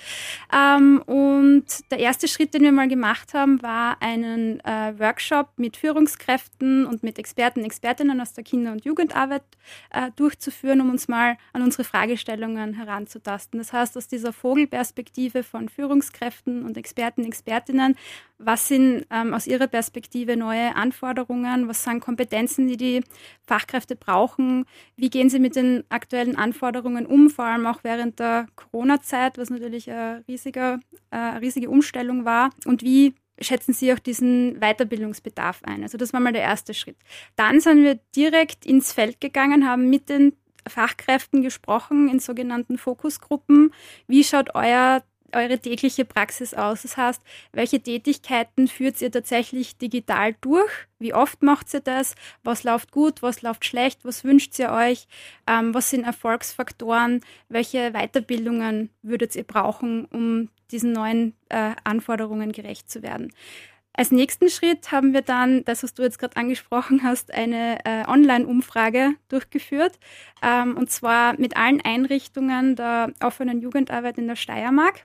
Ähm, 0.52 1.02
und 1.06 1.64
der 1.90 1.98
erste 1.98 2.28
Schritt, 2.28 2.54
den 2.54 2.62
wir 2.62 2.72
mal 2.72 2.88
gemacht 2.88 3.34
haben, 3.34 3.62
war 3.62 4.00
einen 4.00 4.60
äh, 4.60 4.98
Workshop 4.98 5.48
mit 5.56 5.76
Führungskräften 5.76 6.86
und 6.86 7.02
mit 7.02 7.18
Experten, 7.18 7.64
Expertinnen 7.64 8.20
aus 8.20 8.32
der 8.34 8.44
Kinder- 8.44 8.72
und 8.72 8.84
Jugendarbeit 8.84 9.42
äh, 9.90 10.10
durchzuführen, 10.16 10.80
um 10.80 10.90
uns 10.90 11.08
mal 11.08 11.36
an 11.52 11.62
unsere 11.62 11.84
Fragestellungen 11.84 12.74
heranzutasten. 12.74 13.58
Das 13.58 13.72
heißt, 13.72 13.96
aus 13.96 14.06
dieser 14.06 14.32
Vogelperspektive 14.32 15.42
von 15.42 15.68
Führungskräften 15.68 16.64
und 16.64 16.76
Experten, 16.76 17.24
Expertinnen, 17.24 17.96
was 18.38 18.68
sind 18.68 19.06
ähm, 19.10 19.34
aus 19.34 19.46
ihrer 19.46 19.66
Perspektive 19.72 20.36
neue 20.36 20.76
Anforderungen, 20.76 21.66
was 21.66 21.82
sind 21.82 21.98
Kompetenzen, 21.98 22.68
die 22.68 22.76
die 22.76 23.02
Fachkräfte 23.44 23.96
brauchen, 23.96 24.64
wie 24.96 25.10
gehen 25.10 25.28
sie 25.28 25.40
mit 25.40 25.56
den 25.56 25.82
aktuellen 25.88 26.36
Anforderungen 26.36 27.06
um, 27.06 27.28
vor 27.28 27.46
allem 27.46 27.66
auch 27.66 27.82
während 27.82 28.20
der 28.20 28.46
Corona-Zeit, 28.54 29.38
was 29.38 29.50
natürlich 29.50 29.90
eine, 29.90 30.22
riesiger, 30.28 30.78
äh, 31.10 31.16
eine 31.16 31.40
riesige 31.40 31.68
Umstellung 31.68 32.24
war 32.24 32.50
und 32.66 32.82
wie 32.82 33.14
schätzen 33.40 33.72
Sie 33.72 33.92
auch 33.92 33.98
diesen 33.98 34.60
Weiterbildungsbedarf 34.60 35.62
ein? 35.64 35.82
Also 35.82 35.98
das 35.98 36.12
war 36.12 36.20
mal 36.20 36.32
der 36.32 36.42
erste 36.42 36.74
Schritt. 36.74 36.96
Dann 37.34 37.60
sind 37.60 37.82
wir 37.82 37.98
direkt 38.14 38.64
ins 38.64 38.92
Feld 38.92 39.20
gegangen, 39.20 39.66
haben 39.66 39.90
mit 39.90 40.08
den 40.08 40.34
Fachkräften 40.68 41.42
gesprochen 41.42 42.08
in 42.08 42.20
sogenannten 42.20 42.78
Fokusgruppen. 42.78 43.72
Wie 44.06 44.22
schaut 44.22 44.54
euer 44.54 45.02
eure 45.34 45.58
tägliche 45.58 46.04
Praxis 46.04 46.54
aus? 46.54 46.82
Das 46.82 46.96
heißt, 46.96 47.22
welche 47.52 47.80
Tätigkeiten 47.80 48.68
führt 48.68 49.00
ihr 49.00 49.10
tatsächlich 49.10 49.78
digital 49.78 50.34
durch? 50.40 50.70
Wie 50.98 51.14
oft 51.14 51.42
macht 51.42 51.72
ihr 51.74 51.80
das? 51.80 52.14
Was 52.42 52.64
läuft 52.64 52.92
gut? 52.92 53.22
Was 53.22 53.42
läuft 53.42 53.64
schlecht? 53.64 54.04
Was 54.04 54.24
wünscht 54.24 54.58
ihr 54.58 54.70
euch? 54.70 55.06
Ähm, 55.46 55.74
was 55.74 55.90
sind 55.90 56.04
Erfolgsfaktoren? 56.04 57.20
Welche 57.48 57.92
Weiterbildungen 57.92 58.90
würdet 59.02 59.34
ihr 59.36 59.44
brauchen, 59.44 60.04
um 60.06 60.48
diesen 60.70 60.92
neuen 60.92 61.34
äh, 61.48 61.72
Anforderungen 61.84 62.52
gerecht 62.52 62.90
zu 62.90 63.02
werden? 63.02 63.32
Als 63.94 64.10
nächsten 64.10 64.48
Schritt 64.48 64.90
haben 64.90 65.12
wir 65.12 65.20
dann, 65.20 65.64
das, 65.66 65.82
was 65.82 65.92
du 65.92 66.02
jetzt 66.02 66.18
gerade 66.18 66.36
angesprochen 66.36 67.02
hast, 67.02 67.34
eine 67.34 67.84
äh, 67.84 68.04
Online-Umfrage 68.08 69.14
durchgeführt. 69.28 69.98
Ähm, 70.42 70.78
und 70.78 70.90
zwar 70.90 71.38
mit 71.38 71.58
allen 71.58 71.82
Einrichtungen 71.82 72.74
der 72.74 73.12
offenen 73.22 73.60
Jugendarbeit 73.60 74.16
in 74.16 74.28
der 74.28 74.36
Steiermark. 74.36 75.04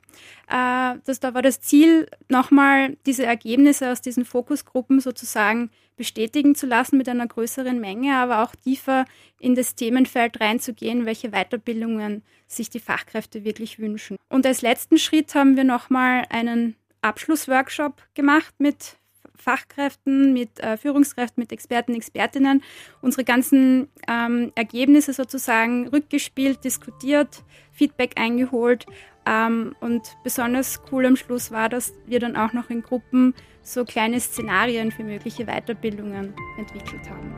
Äh, 0.49 0.99
das, 1.05 1.19
da 1.19 1.33
war 1.33 1.41
das 1.41 1.59
Ziel, 1.59 2.07
nochmal 2.29 2.95
diese 3.05 3.25
Ergebnisse 3.25 3.91
aus 3.91 4.01
diesen 4.01 4.23
Fokusgruppen 4.23 5.01
sozusagen 5.01 5.69
bestätigen 5.97 6.55
zu 6.55 6.65
lassen 6.65 6.97
mit 6.97 7.09
einer 7.09 7.27
größeren 7.27 7.79
Menge, 7.81 8.15
aber 8.15 8.41
auch 8.41 8.55
tiefer 8.55 9.05
in 9.39 9.55
das 9.55 9.75
Themenfeld 9.75 10.39
reinzugehen, 10.39 11.05
welche 11.05 11.31
Weiterbildungen 11.31 12.23
sich 12.47 12.69
die 12.69 12.79
Fachkräfte 12.79 13.43
wirklich 13.43 13.79
wünschen. 13.79 14.15
Und 14.29 14.45
als 14.45 14.61
letzten 14.61 14.97
Schritt 14.97 15.35
haben 15.35 15.57
wir 15.57 15.65
nochmal 15.65 16.23
einen 16.29 16.75
Abschlussworkshop 17.07 18.01
gemacht 18.13 18.53
mit 18.57 18.97
Fachkräften, 19.35 20.33
mit 20.33 20.59
äh, 20.59 20.77
Führungskräften, 20.77 21.41
mit 21.41 21.51
Experten, 21.51 21.95
Expertinnen, 21.95 22.63
unsere 23.01 23.23
ganzen 23.23 23.87
ähm, 24.07 24.51
Ergebnisse 24.55 25.13
sozusagen 25.13 25.87
rückgespielt, 25.87 26.63
diskutiert, 26.63 27.43
Feedback 27.71 28.19
eingeholt. 28.19 28.85
Ähm, 29.25 29.75
und 29.79 30.17
besonders 30.23 30.81
cool 30.91 31.05
am 31.05 31.15
Schluss 31.15 31.51
war, 31.51 31.69
dass 31.69 31.93
wir 32.05 32.19
dann 32.19 32.35
auch 32.35 32.53
noch 32.53 32.69
in 32.69 32.81
Gruppen 32.81 33.33
so 33.61 33.85
kleine 33.85 34.19
Szenarien 34.19 34.91
für 34.91 35.03
mögliche 35.03 35.45
Weiterbildungen 35.45 36.33
entwickelt 36.57 37.09
haben. 37.09 37.35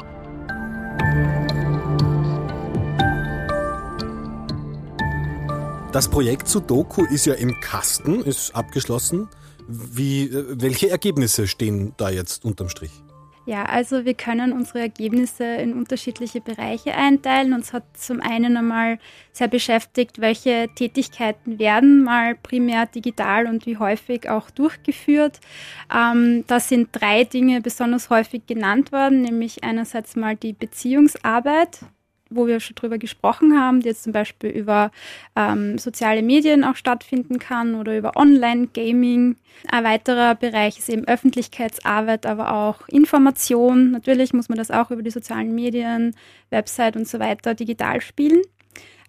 Das 5.92 6.08
Projekt 6.08 6.48
Sudoku 6.48 7.04
ist 7.06 7.26
ja 7.26 7.34
im 7.34 7.60
Kasten, 7.62 8.22
ist 8.22 8.56
abgeschlossen. 8.56 9.28
Wie, 9.70 10.24
äh, 10.24 10.46
welche 10.50 10.90
Ergebnisse 10.90 11.48
stehen 11.48 11.94
da 11.98 12.10
jetzt 12.10 12.44
unterm 12.44 12.70
Strich? 12.70 12.92
Ja, 13.46 13.64
also 13.66 14.06
wir 14.06 14.14
können 14.14 14.52
unsere 14.52 14.80
Ergebnisse 14.80 15.44
in 15.44 15.74
unterschiedliche 15.74 16.40
Bereiche 16.40 16.94
einteilen. 16.94 17.54
Uns 17.54 17.74
hat 17.74 17.84
zum 17.98 18.22
einen 18.22 18.58
einmal 18.58 19.00
sehr 19.32 19.48
beschäftigt, 19.48 20.22
welche 20.22 20.70
Tätigkeiten 20.76 21.58
werden 21.58 22.04
mal 22.04 22.36
primär 22.36 22.86
digital 22.86 23.48
und 23.48 23.66
wie 23.66 23.78
häufig 23.78 24.30
auch 24.30 24.52
durchgeführt. 24.52 25.40
Ähm, 25.92 26.44
da 26.46 26.60
sind 26.60 26.90
drei 26.92 27.24
Dinge 27.24 27.62
besonders 27.62 28.12
häufig 28.12 28.46
genannt 28.46 28.92
worden, 28.92 29.22
nämlich 29.22 29.64
einerseits 29.64 30.16
mal 30.16 30.36
die 30.36 30.54
Beziehungsarbeit, 30.54 31.80
wo 32.30 32.48
wir 32.48 32.60
schon 32.60 32.76
drüber 32.76 32.98
gesprochen 32.98 33.60
haben, 33.60 33.82
die 33.82 33.90
jetzt 33.90 34.04
zum 34.04 34.14
Beispiel 34.14 34.50
über 34.50 34.92
ähm, 35.36 35.78
soziale 35.78 36.22
Medien 36.22 36.64
auch 36.64 36.76
stattfinden 36.76 37.40
kann 37.40 37.76
oder 37.76 37.98
über 37.98 38.16
Online-Gaming. 38.16 39.36
Ein 39.72 39.84
weiterer 39.84 40.36
Bereich 40.36 40.80
ist 40.80 40.90
eben 40.90 41.08
Öffentlichkeitsarbeit, 41.08 42.26
aber 42.26 42.54
auch 42.54 42.88
Information. 42.88 43.92
Natürlich 43.92 44.34
muss 44.34 44.50
man 44.50 44.58
das 44.58 44.72
auch 44.72 44.92
über 44.92 45.02
die 45.02 45.12
sozialen 45.12 45.54
Medien, 45.54 46.16
Website 46.50 46.96
und 46.96 47.08
so 47.08 47.20
weiter 47.20 47.56
digital 47.56 48.02
spielen. 48.02 48.42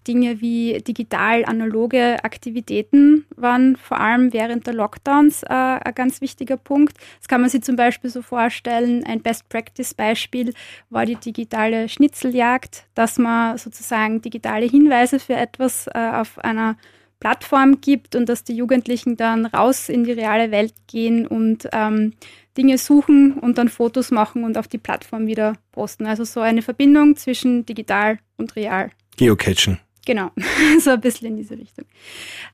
Dinge 0.06 0.40
wie 0.40 0.78
digital-analoge 0.86 2.24
Aktivitäten 2.24 3.26
waren 3.36 3.76
vor 3.76 4.00
allem 4.00 4.32
während 4.32 4.66
der 4.66 4.74
Lockdowns 4.74 5.42
äh, 5.42 5.48
ein 5.48 5.94
ganz 5.94 6.20
wichtiger 6.20 6.56
Punkt. 6.56 6.96
Das 7.18 7.28
kann 7.28 7.40
man 7.40 7.50
sich 7.50 7.62
zum 7.62 7.76
Beispiel 7.76 8.10
so 8.10 8.22
vorstellen. 8.22 9.04
Ein 9.04 9.20
Best-Practice-Beispiel 9.20 10.54
war 10.88 11.06
die 11.06 11.16
digitale 11.16 11.88
Schnitzeljagd, 11.88 12.86
dass 12.94 13.18
man 13.18 13.58
sozusagen 13.58 14.22
digitale 14.22 14.66
Hinweise 14.66 15.18
für 15.18 15.34
etwas 15.34 15.86
äh, 15.88 15.98
auf 15.98 16.38
einer 16.38 16.76
Plattform 17.20 17.82
gibt 17.82 18.16
und 18.16 18.28
dass 18.28 18.44
die 18.44 18.56
Jugendlichen 18.56 19.16
dann 19.16 19.44
raus 19.46 19.90
in 19.90 20.04
die 20.04 20.12
reale 20.12 20.50
Welt 20.50 20.72
gehen 20.86 21.26
und 21.26 21.68
ähm, 21.72 22.14
Dinge 22.56 22.78
suchen 22.78 23.34
und 23.34 23.58
dann 23.58 23.68
Fotos 23.68 24.10
machen 24.10 24.42
und 24.42 24.58
auf 24.58 24.66
die 24.66 24.78
Plattform 24.78 25.26
wieder 25.26 25.54
posten. 25.70 26.06
Also 26.06 26.24
so 26.24 26.40
eine 26.40 26.62
Verbindung 26.62 27.16
zwischen 27.16 27.66
digital 27.66 28.18
und 28.38 28.56
real. 28.56 28.90
Geocachen. 29.16 29.78
Genau, 30.06 30.30
so 30.80 30.90
ein 30.90 31.00
bisschen 31.00 31.28
in 31.28 31.36
diese 31.36 31.58
Richtung. 31.58 31.84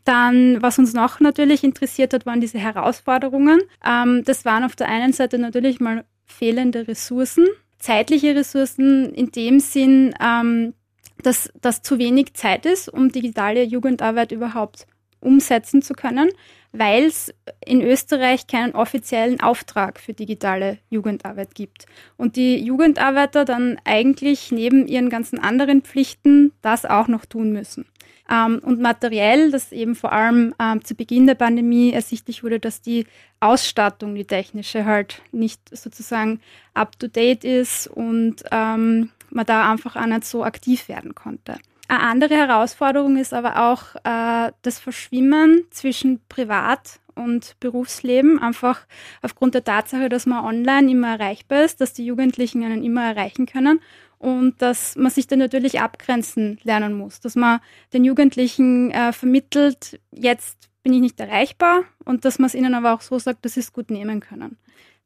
Dann, 0.04 0.60
was 0.62 0.78
uns 0.78 0.92
noch 0.94 1.20
natürlich 1.20 1.62
interessiert 1.64 2.12
hat, 2.12 2.26
waren 2.26 2.40
diese 2.40 2.58
Herausforderungen. 2.58 3.60
Ähm, 3.86 4.24
das 4.24 4.44
waren 4.44 4.64
auf 4.64 4.76
der 4.76 4.88
einen 4.88 5.12
Seite 5.12 5.38
natürlich 5.38 5.80
mal 5.80 6.04
fehlende 6.24 6.88
Ressourcen, 6.88 7.46
zeitliche 7.78 8.34
Ressourcen 8.34 9.12
in 9.14 9.30
dem 9.30 9.60
Sinn, 9.60 10.14
ähm, 10.20 10.74
dass 11.22 11.50
das 11.60 11.82
zu 11.82 11.98
wenig 11.98 12.34
Zeit 12.34 12.66
ist, 12.66 12.88
um 12.88 13.10
digitale 13.10 13.62
Jugendarbeit 13.62 14.32
überhaupt 14.32 14.86
umsetzen 15.20 15.82
zu 15.82 15.94
können 15.94 16.30
weil 16.78 17.04
es 17.04 17.32
in 17.64 17.82
Österreich 17.82 18.46
keinen 18.46 18.74
offiziellen 18.74 19.40
Auftrag 19.40 20.00
für 20.00 20.12
digitale 20.12 20.78
Jugendarbeit 20.90 21.54
gibt. 21.54 21.86
Und 22.16 22.36
die 22.36 22.58
Jugendarbeiter 22.58 23.44
dann 23.44 23.78
eigentlich 23.84 24.52
neben 24.52 24.86
ihren 24.86 25.10
ganzen 25.10 25.38
anderen 25.38 25.82
Pflichten 25.82 26.52
das 26.62 26.84
auch 26.84 27.08
noch 27.08 27.24
tun 27.24 27.52
müssen. 27.52 27.86
Ähm, 28.28 28.60
und 28.64 28.80
materiell, 28.80 29.52
dass 29.52 29.72
eben 29.72 29.94
vor 29.94 30.12
allem 30.12 30.54
ähm, 30.60 30.84
zu 30.84 30.94
Beginn 30.94 31.26
der 31.26 31.36
Pandemie 31.36 31.92
ersichtlich 31.92 32.42
wurde, 32.42 32.58
dass 32.58 32.82
die 32.82 33.06
Ausstattung, 33.38 34.14
die 34.14 34.24
technische, 34.24 34.84
halt 34.84 35.22
nicht 35.30 35.60
sozusagen 35.70 36.40
up-to-date 36.74 37.44
ist 37.44 37.86
und 37.86 38.42
ähm, 38.50 39.10
man 39.30 39.46
da 39.46 39.70
einfach 39.70 39.94
auch 39.96 40.06
nicht 40.06 40.24
so 40.24 40.42
aktiv 40.42 40.88
werden 40.88 41.14
konnte. 41.14 41.56
Eine 41.88 42.00
andere 42.00 42.34
Herausforderung 42.34 43.16
ist 43.16 43.32
aber 43.32 43.70
auch 43.70 43.94
äh, 44.04 44.52
das 44.62 44.78
Verschwimmen 44.78 45.64
zwischen 45.70 46.20
Privat- 46.28 47.00
und 47.14 47.56
Berufsleben, 47.60 48.38
einfach 48.38 48.86
aufgrund 49.22 49.54
der 49.54 49.64
Tatsache, 49.64 50.08
dass 50.08 50.26
man 50.26 50.44
online 50.44 50.90
immer 50.90 51.18
erreichbar 51.18 51.64
ist, 51.64 51.80
dass 51.80 51.92
die 51.92 52.04
Jugendlichen 52.04 52.62
einen 52.62 52.84
immer 52.84 53.04
erreichen 53.04 53.46
können 53.46 53.80
und 54.18 54.60
dass 54.60 54.96
man 54.96 55.10
sich 55.10 55.26
dann 55.26 55.38
natürlich 55.38 55.80
abgrenzen 55.80 56.58
lernen 56.62 56.94
muss, 56.94 57.20
dass 57.20 57.36
man 57.36 57.60
den 57.92 58.04
Jugendlichen 58.04 58.90
äh, 58.90 59.12
vermittelt, 59.12 60.00
jetzt 60.12 60.68
bin 60.82 60.92
ich 60.92 61.00
nicht 61.00 61.20
erreichbar 61.20 61.84
und 62.04 62.24
dass 62.24 62.38
man 62.38 62.46
es 62.46 62.54
ihnen 62.54 62.74
aber 62.74 62.92
auch 62.92 63.00
so 63.00 63.18
sagt, 63.18 63.44
dass 63.44 63.54
sie 63.54 63.60
es 63.60 63.72
gut 63.72 63.90
nehmen 63.90 64.20
können. 64.20 64.58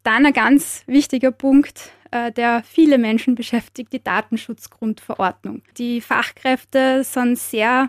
Dann 0.03 0.27
ein 0.27 0.33
ganz 0.33 0.83
wichtiger 0.87 1.31
Punkt, 1.31 1.91
der 2.13 2.63
viele 2.65 2.99
Menschen 2.99 3.35
beschäftigt, 3.35 3.93
die 3.93 4.03
Datenschutzgrundverordnung. 4.03 5.63
Die 5.79 6.01
Fachkräfte 6.01 7.05
sind 7.05 7.39
sehr 7.39 7.89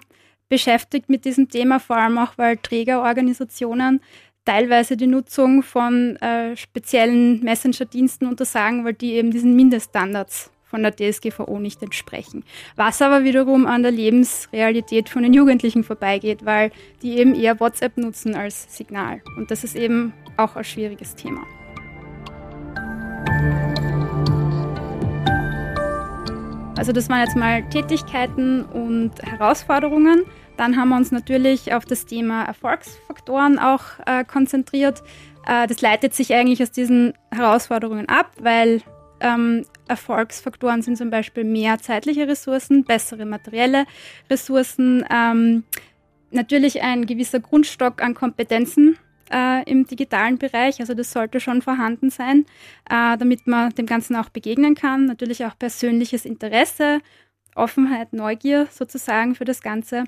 beschäftigt 0.49 1.09
mit 1.09 1.25
diesem 1.25 1.49
Thema, 1.49 1.79
vor 1.79 1.97
allem 1.97 2.17
auch, 2.17 2.37
weil 2.37 2.57
Trägerorganisationen 2.57 4.01
teilweise 4.45 4.97
die 4.97 5.07
Nutzung 5.07 5.63
von 5.63 6.17
äh, 6.17 6.55
speziellen 6.55 7.43
Messenger-Diensten 7.43 8.27
untersagen, 8.27 8.85
weil 8.85 8.93
die 8.93 9.13
eben 9.13 9.31
diesen 9.31 9.55
Mindeststandards 9.55 10.51
von 10.63 10.83
der 10.83 10.95
DSGVO 10.95 11.59
nicht 11.59 11.83
entsprechen. 11.83 12.43
Was 12.75 13.01
aber 13.01 13.23
wiederum 13.23 13.65
an 13.65 13.83
der 13.83 13.91
Lebensrealität 13.91 15.09
von 15.09 15.23
den 15.23 15.33
Jugendlichen 15.33 15.83
vorbeigeht, 15.83 16.45
weil 16.45 16.71
die 17.01 17.17
eben 17.17 17.35
eher 17.35 17.59
WhatsApp 17.59 17.97
nutzen 17.97 18.35
als 18.35 18.75
Signal. 18.75 19.21
Und 19.37 19.51
das 19.51 19.63
ist 19.63 19.75
eben 19.75 20.13
auch 20.37 20.55
ein 20.55 20.63
schwieriges 20.63 21.15
Thema. 21.15 21.45
Also 26.81 26.93
das 26.93 27.09
waren 27.09 27.19
jetzt 27.19 27.35
mal 27.35 27.61
Tätigkeiten 27.69 28.63
und 28.63 29.11
Herausforderungen. 29.21 30.23
Dann 30.57 30.77
haben 30.77 30.89
wir 30.89 30.97
uns 30.97 31.11
natürlich 31.11 31.75
auf 31.75 31.85
das 31.85 32.07
Thema 32.07 32.43
Erfolgsfaktoren 32.45 33.59
auch 33.59 33.83
äh, 34.07 34.23
konzentriert. 34.23 35.03
Äh, 35.45 35.67
das 35.67 35.81
leitet 35.81 36.15
sich 36.15 36.33
eigentlich 36.33 36.59
aus 36.63 36.71
diesen 36.71 37.13
Herausforderungen 37.29 38.09
ab, 38.09 38.31
weil 38.39 38.81
ähm, 39.19 39.63
Erfolgsfaktoren 39.89 40.81
sind 40.81 40.97
zum 40.97 41.11
Beispiel 41.11 41.43
mehr 41.43 41.77
zeitliche 41.77 42.27
Ressourcen, 42.27 42.83
bessere 42.83 43.25
materielle 43.25 43.85
Ressourcen, 44.27 45.05
ähm, 45.11 45.63
natürlich 46.31 46.81
ein 46.81 47.05
gewisser 47.05 47.41
Grundstock 47.41 48.01
an 48.01 48.15
Kompetenzen, 48.15 48.97
äh, 49.31 49.63
im 49.69 49.85
digitalen 49.85 50.37
Bereich. 50.37 50.79
Also 50.79 50.93
das 50.93 51.11
sollte 51.11 51.39
schon 51.39 51.61
vorhanden 51.61 52.09
sein, 52.09 52.45
äh, 52.89 53.17
damit 53.17 53.47
man 53.47 53.71
dem 53.71 53.85
Ganzen 53.85 54.15
auch 54.15 54.29
begegnen 54.29 54.75
kann. 54.75 55.05
Natürlich 55.05 55.45
auch 55.45 55.57
persönliches 55.57 56.25
Interesse, 56.25 56.99
Offenheit, 57.55 58.13
Neugier 58.13 58.67
sozusagen 58.71 59.35
für 59.35 59.45
das 59.45 59.61
Ganze. 59.61 60.05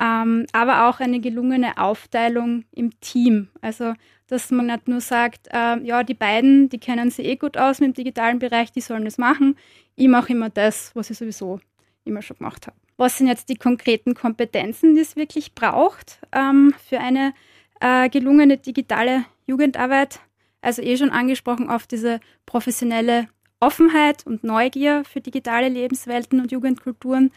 Ähm, 0.00 0.46
aber 0.52 0.88
auch 0.88 0.98
eine 1.00 1.20
gelungene 1.20 1.78
Aufteilung 1.78 2.64
im 2.72 2.98
Team. 3.00 3.48
Also, 3.60 3.94
dass 4.26 4.50
man 4.50 4.66
nicht 4.66 4.88
nur 4.88 5.00
sagt, 5.00 5.48
äh, 5.52 5.78
ja, 5.84 6.02
die 6.02 6.14
beiden, 6.14 6.68
die 6.68 6.78
kennen 6.78 7.10
sich 7.10 7.26
eh 7.26 7.36
gut 7.36 7.56
aus 7.56 7.80
mit 7.80 7.88
dem 7.88 7.94
digitalen 7.94 8.40
Bereich, 8.40 8.72
die 8.72 8.80
sollen 8.80 9.04
das 9.04 9.18
machen. 9.18 9.56
Ich 9.94 10.08
mache 10.08 10.32
immer 10.32 10.50
das, 10.50 10.90
was 10.94 11.10
ich 11.10 11.18
sowieso 11.18 11.60
immer 12.04 12.22
schon 12.22 12.38
gemacht 12.38 12.66
habe. 12.66 12.76
Was 12.96 13.18
sind 13.18 13.26
jetzt 13.28 13.48
die 13.48 13.56
konkreten 13.56 14.14
Kompetenzen, 14.14 14.94
die 14.94 15.00
es 15.00 15.16
wirklich 15.16 15.54
braucht 15.54 16.18
ähm, 16.32 16.74
für 16.88 17.00
eine 17.00 17.32
äh, 17.84 18.08
gelungene 18.08 18.56
digitale 18.56 19.26
Jugendarbeit. 19.46 20.20
Also 20.62 20.80
eh 20.80 20.96
schon 20.96 21.10
angesprochen 21.10 21.68
auf 21.68 21.86
diese 21.86 22.20
professionelle 22.46 23.28
Offenheit 23.60 24.26
und 24.26 24.42
Neugier 24.42 25.04
für 25.04 25.20
digitale 25.20 25.68
Lebenswelten 25.68 26.40
und 26.40 26.50
Jugendkulturen, 26.50 27.30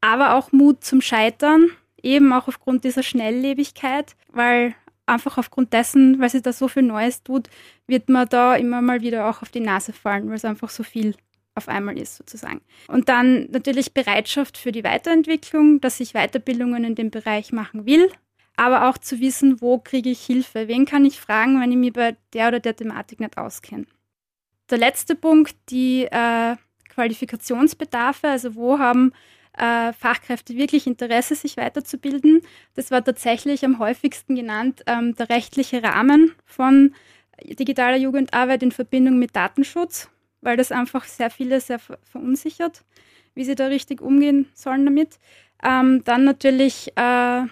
aber 0.00 0.34
auch 0.34 0.52
Mut 0.52 0.84
zum 0.84 1.00
Scheitern, 1.00 1.70
eben 2.00 2.32
auch 2.32 2.46
aufgrund 2.46 2.84
dieser 2.84 3.02
Schnelllebigkeit, 3.02 4.14
weil 4.30 4.74
einfach 5.06 5.38
aufgrund 5.38 5.72
dessen, 5.72 6.20
weil 6.20 6.28
sich 6.28 6.42
da 6.42 6.52
so 6.52 6.68
viel 6.68 6.84
Neues 6.84 7.24
tut, 7.24 7.48
wird 7.88 8.08
man 8.08 8.28
da 8.28 8.54
immer 8.54 8.80
mal 8.80 9.00
wieder 9.00 9.28
auch 9.28 9.42
auf 9.42 9.50
die 9.50 9.60
Nase 9.60 9.92
fallen, 9.92 10.28
weil 10.28 10.36
es 10.36 10.44
einfach 10.44 10.70
so 10.70 10.84
viel 10.84 11.16
auf 11.56 11.68
einmal 11.68 11.98
ist 11.98 12.16
sozusagen. 12.16 12.60
Und 12.86 13.08
dann 13.08 13.48
natürlich 13.50 13.94
Bereitschaft 13.94 14.58
für 14.58 14.70
die 14.70 14.84
Weiterentwicklung, 14.84 15.80
dass 15.80 15.98
ich 15.98 16.12
Weiterbildungen 16.12 16.84
in 16.84 16.94
dem 16.94 17.10
Bereich 17.10 17.50
machen 17.50 17.84
will, 17.84 18.12
aber 18.58 18.88
auch 18.88 18.98
zu 18.98 19.20
wissen, 19.20 19.60
wo 19.60 19.78
kriege 19.78 20.10
ich 20.10 20.20
Hilfe, 20.20 20.68
wen 20.68 20.84
kann 20.84 21.04
ich 21.04 21.20
fragen, 21.20 21.60
wenn 21.60 21.70
ich 21.70 21.78
mich 21.78 21.92
bei 21.92 22.16
der 22.32 22.48
oder 22.48 22.60
der 22.60 22.76
Thematik 22.76 23.20
nicht 23.20 23.38
auskenne. 23.38 23.86
Der 24.70 24.78
letzte 24.78 25.14
Punkt, 25.14 25.54
die 25.70 26.04
äh, 26.04 26.56
Qualifikationsbedarfe, 26.90 28.28
also 28.28 28.54
wo 28.54 28.78
haben 28.78 29.12
äh, 29.56 29.92
Fachkräfte 29.92 30.56
wirklich 30.56 30.86
Interesse, 30.86 31.34
sich 31.34 31.56
weiterzubilden. 31.56 32.42
Das 32.74 32.90
war 32.90 33.02
tatsächlich 33.02 33.64
am 33.64 33.78
häufigsten 33.78 34.36
genannt 34.36 34.82
ähm, 34.86 35.14
der 35.14 35.30
rechtliche 35.30 35.82
Rahmen 35.82 36.32
von 36.44 36.94
digitaler 37.42 37.96
Jugendarbeit 37.96 38.62
in 38.62 38.72
Verbindung 38.72 39.18
mit 39.18 39.34
Datenschutz 39.34 40.10
weil 40.40 40.56
das 40.56 40.72
einfach 40.72 41.04
sehr 41.04 41.30
viele 41.30 41.60
sehr 41.60 41.78
verunsichert, 41.78 42.84
wie 43.34 43.44
sie 43.44 43.54
da 43.54 43.66
richtig 43.66 44.00
umgehen 44.00 44.48
sollen 44.54 44.84
damit. 44.84 45.18
Ähm, 45.62 46.02
dann 46.04 46.24
natürlich 46.24 46.92
äh, 46.96 47.42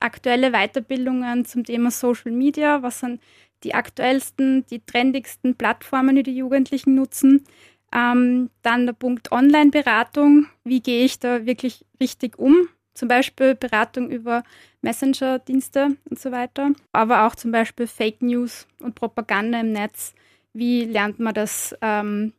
aktuelle 0.00 0.52
Weiterbildungen 0.52 1.44
zum 1.44 1.64
Thema 1.64 1.90
Social 1.90 2.32
Media, 2.32 2.82
was 2.82 3.00
sind 3.00 3.20
die 3.64 3.74
aktuellsten, 3.74 4.64
die 4.66 4.80
trendigsten 4.80 5.56
Plattformen, 5.56 6.16
die 6.16 6.22
die 6.22 6.36
Jugendlichen 6.36 6.94
nutzen. 6.94 7.44
Ähm, 7.92 8.50
dann 8.62 8.86
der 8.86 8.92
Punkt 8.92 9.32
Online-Beratung, 9.32 10.46
wie 10.64 10.80
gehe 10.80 11.04
ich 11.04 11.18
da 11.18 11.46
wirklich 11.46 11.84
richtig 12.00 12.38
um? 12.38 12.68
Zum 12.94 13.08
Beispiel 13.08 13.54
Beratung 13.54 14.10
über 14.10 14.42
Messenger-Dienste 14.82 15.96
und 16.08 16.18
so 16.18 16.30
weiter, 16.32 16.72
aber 16.92 17.26
auch 17.26 17.34
zum 17.34 17.50
Beispiel 17.50 17.86
Fake 17.86 18.22
News 18.22 18.66
und 18.80 18.94
Propaganda 18.94 19.60
im 19.60 19.72
Netz 19.72 20.14
wie 20.52 20.84
lernt 20.84 21.18
man 21.18 21.34
das 21.34 21.76
ähm, 21.80 22.32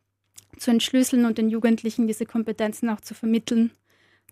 zu 0.58 0.72
entschlüsseln 0.72 1.26
und 1.26 1.38
den 1.38 1.50
Jugendlichen 1.50 2.08
diese 2.08 2.26
Kompetenzen 2.26 2.90
auch 2.90 3.02
zu 3.02 3.14
vermitteln, 3.14 3.72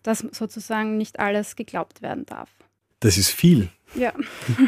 dass 0.03 0.19
sozusagen 0.19 0.97
nicht 0.97 1.19
alles 1.19 1.55
geglaubt 1.55 2.01
werden 2.01 2.25
darf. 2.25 2.49
Das 2.99 3.17
ist 3.17 3.29
viel. 3.29 3.69
Ja, 3.95 4.13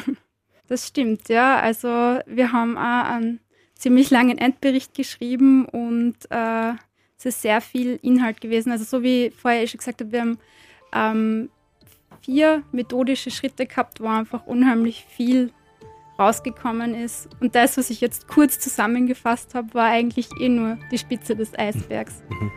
das 0.68 0.88
stimmt, 0.88 1.30
ja. 1.30 1.60
Also 1.60 1.88
wir 1.88 2.52
haben 2.52 2.78
auch 2.78 3.06
einen 3.06 3.40
ziemlich 3.76 4.10
langen 4.10 4.38
Endbericht 4.38 4.94
geschrieben 4.94 5.66
und 5.66 6.16
äh, 6.30 6.74
es 7.18 7.26
ist 7.26 7.42
sehr 7.42 7.62
viel 7.62 8.00
Inhalt 8.02 8.42
gewesen. 8.42 8.72
Also 8.72 8.86
so 8.86 9.04
wie 9.04 9.32
vorher 9.32 9.66
schon 9.68 9.80
gesagt 9.80 10.02
habe, 10.02 10.12
wir 10.12 10.22
haben 10.22 10.40
ähm, 10.94 11.50
vier 12.22 12.64
methodische 12.72 13.32
Schritte 13.32 13.66
gehabt, 13.66 14.00
wo 14.00 14.08
einfach 14.08 14.46
unheimlich 14.46 15.06
viel 15.10 15.52
rausgekommen 16.18 16.94
ist. 16.94 17.30
Und 17.40 17.56
das, 17.56 17.78
was 17.78 17.90
ich 17.90 18.02
jetzt 18.02 18.28
kurz 18.28 18.60
zusammengefasst 18.60 19.56
habe, 19.56 19.74
war 19.74 19.86
eigentlich 19.86 20.30
eh 20.40 20.50
nur 20.50 20.78
die 20.92 20.98
Spitze 20.98 21.36
des 21.36 21.58
Eisbergs. 21.58 22.22
Mhm. 22.30 22.52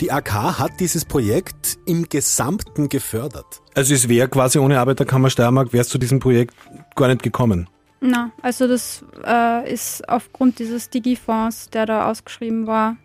Die 0.00 0.10
AK 0.10 0.58
hat 0.58 0.80
dieses 0.80 1.04
Projekt 1.04 1.78
im 1.86 2.08
Gesamten 2.08 2.88
gefördert. 2.88 3.62
Also 3.74 3.94
es 3.94 4.08
wäre 4.08 4.28
quasi 4.28 4.58
ohne 4.58 4.78
Arbeiterkammer 4.78 5.30
Steiermark, 5.30 5.72
wäre 5.72 5.82
es 5.82 5.88
zu 5.88 5.98
diesem 5.98 6.20
Projekt 6.20 6.54
gar 6.96 7.08
nicht 7.08 7.22
gekommen. 7.22 7.68
Na, 8.00 8.32
also 8.42 8.68
das 8.68 9.04
äh, 9.24 9.72
ist 9.72 10.08
aufgrund 10.08 10.58
dieses 10.58 10.90
Digi-Fonds, 10.90 11.70
der 11.70 11.86
da 11.86 12.10
ausgeschrieben 12.10 12.66
war, 12.66 12.96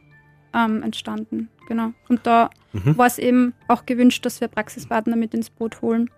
ähm, 0.53 0.83
entstanden 0.83 1.49
genau. 1.69 1.93
Und 2.09 2.27
da 2.27 2.49
mhm. 2.73 2.97
war 2.97 3.07
es 3.07 3.17
eben 3.17 3.53
auch 3.69 3.85
gewünscht, 3.85 4.25
dass 4.25 4.41
wir 4.41 4.49
Praxispartner 4.49 5.15
mit 5.15 5.33
ins 5.33 5.49
Boot 5.49 5.81
holen. 5.81 6.09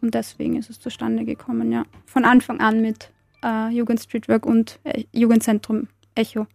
Und 0.00 0.14
deswegen 0.14 0.56
ist 0.56 0.70
es 0.70 0.78
zustande 0.78 1.24
gekommen, 1.24 1.72
ja. 1.72 1.84
Von 2.06 2.24
Anfang 2.24 2.60
an 2.60 2.80
mit 2.80 3.12
äh, 3.42 3.70
Jugend 3.70 4.00
Streetwork 4.00 4.46
und 4.46 4.78
äh, 4.84 5.04
Jugendzentrum 5.12 5.88
Echo. 6.14 6.46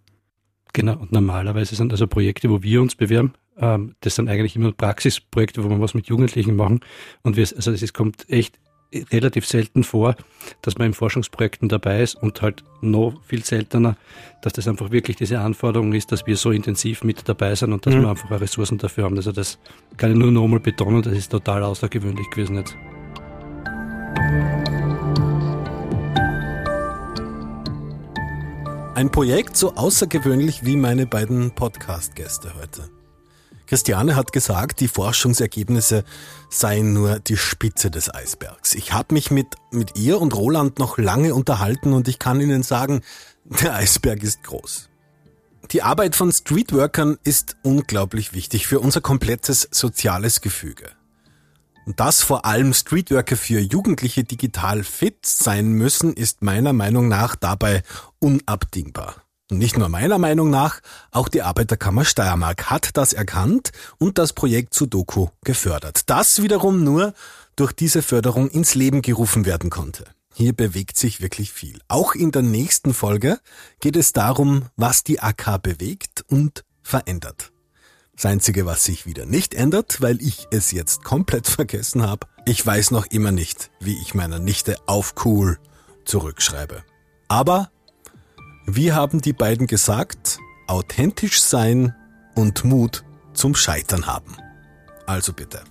Genau, 0.73 0.97
und 0.97 1.11
normalerweise 1.11 1.75
sind 1.75 1.91
also 1.91 2.07
Projekte, 2.07 2.49
wo 2.49 2.61
wir 2.61 2.81
uns 2.81 2.95
bewerben, 2.95 3.33
das 3.59 4.15
sind 4.15 4.29
eigentlich 4.29 4.55
immer 4.55 4.71
Praxisprojekte, 4.71 5.63
wo 5.63 5.69
wir 5.69 5.79
was 5.79 5.93
mit 5.93 6.07
Jugendlichen 6.07 6.55
machen. 6.55 6.81
Und 7.23 7.37
wir, 7.37 7.47
also 7.55 7.71
es 7.71 7.93
kommt 7.93 8.29
echt 8.29 8.59
relativ 9.11 9.45
selten 9.45 9.83
vor, 9.83 10.15
dass 10.61 10.77
man 10.77 10.87
in 10.87 10.93
Forschungsprojekten 10.93 11.67
dabei 11.67 12.01
ist 12.01 12.15
und 12.15 12.41
halt 12.41 12.63
noch 12.81 13.21
viel 13.25 13.43
seltener, 13.43 13.97
dass 14.41 14.53
das 14.53 14.67
einfach 14.67 14.91
wirklich 14.91 15.17
diese 15.17 15.39
Anforderung 15.39 15.93
ist, 15.93 16.11
dass 16.11 16.25
wir 16.25 16.37
so 16.37 16.51
intensiv 16.51 17.03
mit 17.03 17.27
dabei 17.27 17.53
sind 17.55 17.73
und 17.73 17.85
dass 17.85 17.93
mhm. 17.93 18.03
wir 18.03 18.09
einfach 18.09 18.31
auch 18.31 18.39
Ressourcen 18.39 18.77
dafür 18.77 19.05
haben. 19.05 19.17
Also 19.17 19.31
das 19.31 19.59
kann 19.97 20.11
ich 20.11 20.17
nur 20.17 20.31
nochmal 20.31 20.59
betonen, 20.59 21.01
das 21.01 21.13
ist 21.13 21.31
total 21.31 21.63
außergewöhnlich 21.63 22.29
gewesen 22.29 22.55
jetzt. 22.55 22.75
Ein 28.95 29.11
Projekt 29.11 29.55
so 29.55 29.75
außergewöhnlich 29.75 30.65
wie 30.65 30.75
meine 30.75 31.05
beiden 31.05 31.51
Podcast-Gäste 31.51 32.55
heute. 32.59 32.96
Christiane 33.67 34.15
hat 34.15 34.31
gesagt, 34.31 34.79
die 34.79 34.87
Forschungsergebnisse 34.87 36.05
seien 36.49 36.93
nur 36.93 37.19
die 37.19 37.37
Spitze 37.37 37.91
des 37.91 38.13
Eisbergs. 38.13 38.73
Ich 38.75 38.93
habe 38.93 39.13
mich 39.13 39.29
mit, 39.29 39.55
mit 39.71 39.97
ihr 39.97 40.19
und 40.21 40.33
Roland 40.33 40.79
noch 40.79 40.97
lange 40.97 41.35
unterhalten 41.35 41.93
und 41.93 42.07
ich 42.07 42.17
kann 42.17 42.39
Ihnen 42.39 42.63
sagen, 42.63 43.01
der 43.43 43.75
Eisberg 43.75 44.23
ist 44.23 44.43
groß. 44.43 44.89
Die 45.71 45.83
Arbeit 45.83 46.15
von 46.15 46.31
Streetworkern 46.31 47.17
ist 47.25 47.57
unglaublich 47.61 48.33
wichtig 48.33 48.67
für 48.67 48.79
unser 48.79 49.01
komplettes 49.01 49.67
soziales 49.69 50.39
Gefüge. 50.39 50.85
Und 51.85 51.99
dass 51.99 52.23
vor 52.23 52.45
allem 52.45 52.73
Streetworker 52.73 53.35
für 53.35 53.59
Jugendliche 53.59 54.23
digital 54.23 54.83
fit 54.83 55.25
sein 55.25 55.69
müssen, 55.69 56.13
ist 56.13 56.41
meiner 56.41 56.71
Meinung 56.71 57.09
nach 57.09 57.35
dabei 57.35 57.83
unabdingbar. 58.19 59.26
Und 59.49 59.59
nicht 59.59 59.77
nur 59.77 59.87
meiner 59.87 60.17
Meinung 60.17 60.49
nach, 60.49 60.81
auch 61.11 61.29
die 61.29 61.41
Arbeiterkammer 61.41 62.03
Steiermark 62.03 62.69
hat 62.69 62.97
das 62.97 63.13
erkannt 63.13 63.71
und 63.97 64.17
das 64.17 64.33
Projekt 64.33 64.73
Sudoku 64.73 65.29
gefördert. 65.43 66.01
Das 66.09 66.41
wiederum 66.41 66.83
nur 66.83 67.13
durch 67.55 67.71
diese 67.71 68.01
Förderung 68.01 68.49
ins 68.49 68.75
Leben 68.75 69.01
gerufen 69.01 69.45
werden 69.45 69.69
konnte. 69.69 70.03
Hier 70.33 70.53
bewegt 70.53 70.97
sich 70.97 71.21
wirklich 71.21 71.51
viel. 71.51 71.79
Auch 71.87 72.13
in 72.13 72.31
der 72.31 72.43
nächsten 72.43 72.93
Folge 72.93 73.39
geht 73.79 73.95
es 73.95 74.13
darum, 74.13 74.65
was 74.75 75.03
die 75.03 75.19
AK 75.19 75.63
bewegt 75.63 76.25
und 76.27 76.63
verändert. 76.83 77.51
Das 78.15 78.25
Einzige, 78.25 78.65
was 78.65 78.83
sich 78.83 79.05
wieder 79.05 79.25
nicht 79.25 79.53
ändert, 79.53 80.01
weil 80.01 80.21
ich 80.21 80.47
es 80.51 80.71
jetzt 80.71 81.03
komplett 81.03 81.47
vergessen 81.47 82.03
habe, 82.03 82.27
ich 82.45 82.63
weiß 82.63 82.91
noch 82.91 83.05
immer 83.07 83.31
nicht, 83.31 83.71
wie 83.79 83.99
ich 84.01 84.13
meiner 84.13 84.39
Nichte 84.39 84.75
auf 84.87 85.15
cool 85.23 85.57
zurückschreibe. 86.05 86.83
Aber 87.29 87.71
wie 88.67 88.91
haben 88.91 89.21
die 89.21 89.33
beiden 89.33 89.65
gesagt? 89.65 90.39
Authentisch 90.67 91.41
sein 91.41 91.95
und 92.35 92.65
Mut 92.65 93.03
zum 93.33 93.55
Scheitern 93.55 94.05
haben. 94.05 94.35
Also 95.05 95.33
bitte. 95.33 95.61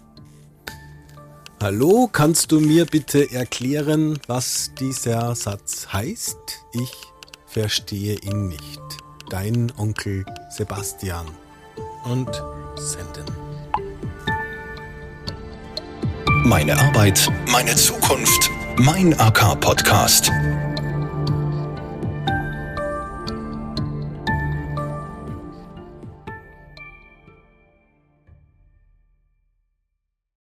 Hallo, 1.63 2.09
kannst 2.11 2.53
du 2.53 2.61
mir 2.61 2.87
bitte 2.87 3.31
erklären, 3.31 4.19
was 4.27 4.73
dieser 4.79 5.35
Satz 5.35 5.89
heißt? 5.93 6.39
Ich 6.73 6.93
verstehe 7.47 8.17
ihn 8.17 8.49
nicht. 8.49 8.81
Dein 9.31 9.73
Onkel 9.77 10.25
Sebastian. 10.51 11.27
Und 12.05 12.31
senden. 12.77 13.27
Meine 16.45 16.79
Arbeit, 16.79 17.31
meine 17.51 17.75
Zukunft, 17.75 18.51
mein 18.79 19.19
AK-Podcast. 19.19 20.31